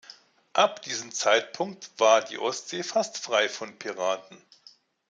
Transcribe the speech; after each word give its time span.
Ab 0.53 0.81
diesem 0.81 1.11
Zeitpunkt 1.11 1.91
war 1.99 2.23
die 2.23 2.39
Ostsee 2.39 2.81
fast 2.81 3.19
frei 3.19 3.47
von 3.47 3.77
Piraten. 3.77 4.43